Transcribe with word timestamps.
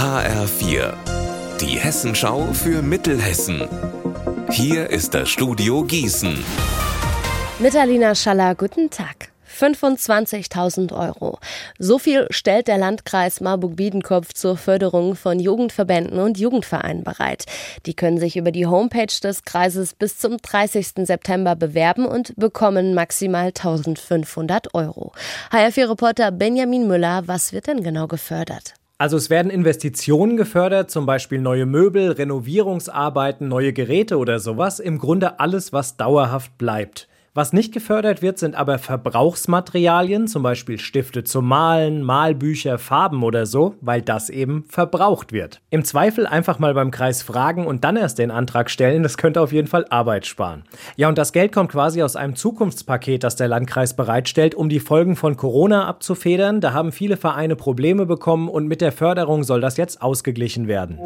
HR4, 0.00 0.94
die 1.60 1.78
Hessenschau 1.78 2.54
für 2.54 2.80
Mittelhessen. 2.80 3.68
Hier 4.50 4.88
ist 4.88 5.12
das 5.12 5.28
Studio 5.28 5.84
Gießen. 5.84 6.42
Mit 7.58 7.76
Alina 7.76 8.14
Schaller, 8.14 8.54
guten 8.54 8.88
Tag. 8.88 9.28
25.000 9.46 10.98
Euro. 10.98 11.38
So 11.78 11.98
viel 11.98 12.26
stellt 12.30 12.68
der 12.68 12.78
Landkreis 12.78 13.42
Marburg-Biedenkopf 13.42 14.32
zur 14.32 14.56
Förderung 14.56 15.16
von 15.16 15.38
Jugendverbänden 15.38 16.18
und 16.18 16.38
Jugendvereinen 16.38 17.04
bereit. 17.04 17.44
Die 17.84 17.92
können 17.92 18.18
sich 18.18 18.38
über 18.38 18.52
die 18.52 18.66
Homepage 18.66 19.20
des 19.22 19.44
Kreises 19.44 19.92
bis 19.92 20.18
zum 20.18 20.38
30. 20.38 21.06
September 21.06 21.56
bewerben 21.56 22.06
und 22.06 22.34
bekommen 22.36 22.94
maximal 22.94 23.48
1.500 23.48 24.72
Euro. 24.72 25.12
HR4-Reporter 25.52 26.30
Benjamin 26.30 26.88
Müller, 26.88 27.24
was 27.26 27.52
wird 27.52 27.66
denn 27.66 27.82
genau 27.82 28.06
gefördert? 28.06 28.79
Also 29.00 29.16
es 29.16 29.30
werden 29.30 29.50
Investitionen 29.50 30.36
gefördert, 30.36 30.90
zum 30.90 31.06
Beispiel 31.06 31.40
neue 31.40 31.64
Möbel, 31.64 32.12
Renovierungsarbeiten, 32.12 33.48
neue 33.48 33.72
Geräte 33.72 34.18
oder 34.18 34.40
sowas. 34.40 34.78
Im 34.78 34.98
Grunde 34.98 35.40
alles, 35.40 35.72
was 35.72 35.96
dauerhaft 35.96 36.58
bleibt. 36.58 37.08
Was 37.32 37.52
nicht 37.52 37.72
gefördert 37.72 38.22
wird, 38.22 38.40
sind 38.40 38.56
aber 38.56 38.78
Verbrauchsmaterialien, 38.78 40.26
zum 40.26 40.42
Beispiel 40.42 40.80
Stifte 40.80 41.22
zum 41.22 41.46
Malen, 41.46 42.02
Malbücher, 42.02 42.76
Farben 42.76 43.22
oder 43.22 43.46
so, 43.46 43.76
weil 43.80 44.02
das 44.02 44.30
eben 44.30 44.64
verbraucht 44.68 45.30
wird. 45.30 45.60
Im 45.70 45.84
Zweifel 45.84 46.26
einfach 46.26 46.58
mal 46.58 46.74
beim 46.74 46.90
Kreis 46.90 47.22
fragen 47.22 47.68
und 47.68 47.84
dann 47.84 47.96
erst 47.96 48.18
den 48.18 48.32
Antrag 48.32 48.68
stellen, 48.68 49.04
das 49.04 49.16
könnte 49.16 49.40
auf 49.40 49.52
jeden 49.52 49.68
Fall 49.68 49.86
Arbeit 49.90 50.26
sparen. 50.26 50.64
Ja, 50.96 51.08
und 51.08 51.18
das 51.18 51.32
Geld 51.32 51.52
kommt 51.52 51.70
quasi 51.70 52.02
aus 52.02 52.16
einem 52.16 52.34
Zukunftspaket, 52.34 53.22
das 53.22 53.36
der 53.36 53.46
Landkreis 53.46 53.94
bereitstellt, 53.94 54.56
um 54.56 54.68
die 54.68 54.80
Folgen 54.80 55.14
von 55.14 55.36
Corona 55.36 55.86
abzufedern. 55.86 56.60
Da 56.60 56.72
haben 56.72 56.90
viele 56.90 57.16
Vereine 57.16 57.54
Probleme 57.54 58.06
bekommen 58.06 58.48
und 58.48 58.66
mit 58.66 58.80
der 58.80 58.90
Förderung 58.90 59.44
soll 59.44 59.60
das 59.60 59.76
jetzt 59.76 60.02
ausgeglichen 60.02 60.66
werden. 60.66 60.98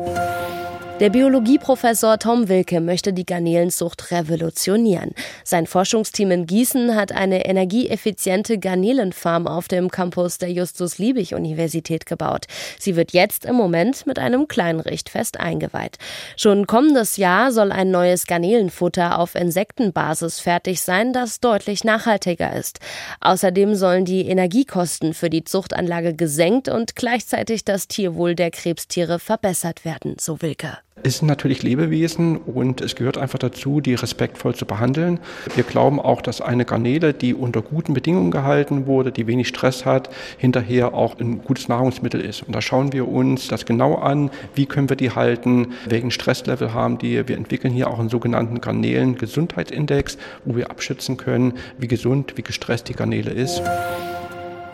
Der 1.01 1.11
Biologieprofessor 1.11 2.21
Tom 2.21 2.49
Wilke 2.49 2.81
möchte 2.81 3.13
die 3.13 3.27
Garnelenzucht 3.27 4.13
revolutionieren. 4.13 5.11
Sein 5.43 5.67
Forschungsteam 5.67 6.31
in 6.31 6.47
Gießen 6.47 6.95
hat 6.95 7.11
eine 7.11 7.47
energieeffiziente 7.47 8.59
Garnelenfarm 8.59 9.49
auf 9.49 9.67
dem 9.67 9.91
Campus 9.91 10.39
der 10.39 10.53
Justus-Liebig-Universität 10.53 12.07
gebaut. 12.07 12.47
Sie 12.79 12.95
wird 12.95 13.13
jetzt 13.13 13.45
im 13.45 13.57
Moment 13.57 14.07
mit 14.07 14.21
einem 14.21 14.47
kleinen 14.47 14.79
Richtfest 14.79 15.41
eingeweiht. 15.41 15.99
Schon 16.37 16.69
kommendes 16.69 17.17
Jahr 17.17 17.51
soll 17.51 17.73
ein 17.73 17.91
neues 17.91 18.29
Garnelenfutter 18.29 19.19
auf 19.19 19.35
Insektenbasis 19.35 20.39
fertig 20.39 20.81
sein, 20.81 21.13
das 21.13 21.41
deutlich 21.41 21.83
nachhaltiger 21.83 22.55
ist. 22.55 22.79
Außerdem 23.21 23.75
sollen 23.75 24.05
die 24.05 24.29
Energiekosten 24.29 25.13
für 25.13 25.29
die 25.29 25.43
Zuchtanlage 25.43 26.15
gesenkt 26.15 26.69
und 26.69 26.95
gleichzeitig 26.95 27.65
das 27.65 27.89
Tierwohl 27.89 28.37
der 28.37 28.53
Krebstiere 28.53 29.19
verbessert 29.19 29.85
werden, 29.85 30.15
so 30.21 30.41
Wilke. 30.41 30.79
Es 31.07 31.19
sind 31.19 31.29
natürlich 31.29 31.63
Lebewesen 31.63 32.39
und 32.39 32.81
es 32.81 32.97
gehört 32.97 33.19
einfach 33.19 33.39
dazu, 33.39 33.83
die 33.83 33.93
respektvoll 33.93 34.55
zu 34.55 34.65
behandeln. 34.65 35.21
Wir 35.55 35.63
glauben 35.63 36.01
auch, 36.01 36.23
dass 36.23 36.41
eine 36.41 36.65
Garnele, 36.65 37.13
die 37.13 37.35
unter 37.35 37.61
guten 37.61 37.93
Bedingungen 37.93 38.31
gehalten 38.31 38.87
wurde, 38.87 39.13
die 39.13 39.27
wenig 39.27 39.49
Stress 39.49 39.85
hat, 39.85 40.09
hinterher 40.39 40.95
auch 40.95 41.21
ein 41.21 41.43
gutes 41.45 41.69
Nahrungsmittel 41.69 42.23
ist. 42.23 42.45
Und 42.45 42.57
da 42.57 42.63
schauen 42.63 42.95
wir 42.95 43.07
uns 43.07 43.49
das 43.49 43.67
genau 43.67 43.97
an, 43.97 44.31
wie 44.55 44.65
können 44.65 44.89
wir 44.89 44.97
die 44.97 45.11
halten, 45.11 45.75
welchen 45.85 46.11
Stresslevel 46.11 46.73
haben 46.73 46.97
die. 46.97 47.29
Wir 47.29 47.37
entwickeln 47.37 47.75
hier 47.75 47.91
auch 47.91 47.99
einen 47.99 48.09
sogenannten 48.09 48.63
Garnelen-Gesundheitsindex, 48.63 50.17
wo 50.47 50.57
wir 50.57 50.71
abschätzen 50.71 51.19
können, 51.19 51.53
wie 51.77 51.87
gesund, 51.87 52.33
wie 52.37 52.43
gestresst 52.43 52.89
die 52.89 52.95
Garnele 52.95 53.31
ist. 53.31 53.61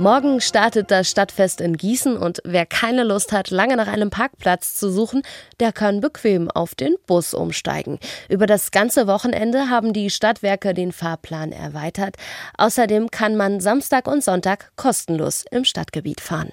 Morgen 0.01 0.41
startet 0.41 0.91
das 0.91 1.11
Stadtfest 1.11 1.61
in 1.61 1.77
Gießen 1.77 2.17
und 2.17 2.41
wer 2.43 2.65
keine 2.65 3.05
Lust 3.05 3.33
hat, 3.33 3.51
lange 3.51 3.77
nach 3.77 3.87
einem 3.87 4.09
Parkplatz 4.09 4.75
zu 4.75 4.91
suchen, 4.91 5.21
der 5.61 5.73
kann 5.73 6.01
bequem 6.01 6.51
auf 6.51 6.75
den 6.75 6.95
Bus 7.07 7.35
umsteigen. 7.35 7.99
Über 8.31 8.47
das 8.47 8.71
ganze 8.71 9.07
Wochenende 9.07 9.69
haben 9.69 9.93
die 9.93 10.09
Stadtwerke 10.09 10.73
den 10.73 10.93
Fahrplan 10.93 11.53
erweitert. 11.53 12.17
Außerdem 12.57 13.11
kann 13.11 13.37
man 13.37 13.61
Samstag 13.61 14.09
und 14.09 14.25
Sonntag 14.25 14.73
kostenlos 14.75 15.45
im 15.51 15.67
Stadtgebiet 15.67 16.23
fahren. 16.23 16.51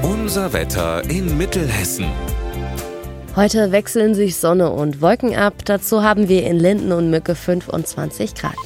Unser 0.00 0.54
Wetter 0.54 1.02
in 1.10 1.36
Mittelhessen. 1.36 2.06
Heute 3.36 3.72
wechseln 3.72 4.14
sich 4.14 4.36
Sonne 4.36 4.70
und 4.70 5.02
Wolken 5.02 5.36
ab. 5.36 5.66
Dazu 5.66 6.02
haben 6.02 6.30
wir 6.30 6.46
in 6.46 6.58
Linden 6.58 6.92
und 6.92 7.10
Mücke 7.10 7.34
25 7.34 8.34
Grad. 8.36 8.56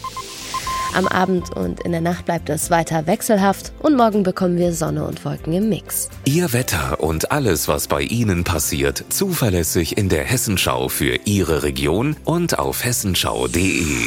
Am 0.97 1.07
Abend 1.07 1.55
und 1.55 1.81
in 1.81 1.93
der 1.93 2.01
Nacht 2.01 2.25
bleibt 2.25 2.49
es 2.49 2.71
weiter 2.71 3.07
wechselhaft 3.07 3.71
und 3.81 3.99
morgen 3.99 4.23
bekommen 4.23 4.57
wir 4.57 4.73
Sonne 4.73 5.05
und 5.05 5.23
Wolken 5.27 5.53
im 5.53 5.69
Mix. 5.69 6.09
Ihr 6.25 6.55
Wetter 6.55 7.01
und 7.01 7.31
alles, 7.31 7.69
was 7.69 7.87
bei 7.87 8.01
Ihnen 8.01 8.45
passiert, 8.45 9.05
zuverlässig 9.11 9.99
in 9.99 10.09
der 10.09 10.25
Hessenschau 10.25 10.89
für 10.89 11.19
Ihre 11.27 11.65
Region 11.65 12.17
und 12.25 12.59
auf 12.59 12.83
hessenschau.de. 12.83 14.07